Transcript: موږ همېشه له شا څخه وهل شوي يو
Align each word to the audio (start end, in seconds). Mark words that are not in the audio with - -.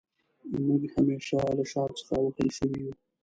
موږ 0.65 0.81
همېشه 0.95 1.39
له 1.57 1.63
شا 1.71 1.83
څخه 1.99 2.13
وهل 2.21 2.47
شوي 2.57 2.79
يو 2.85 2.93